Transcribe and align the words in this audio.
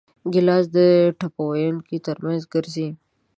ګیلاس 0.33 0.65
د 0.75 0.77
ټپه 1.19 1.41
ویونکو 1.47 1.95
ترمنځ 2.05 2.41
ګرځي. 2.53 2.87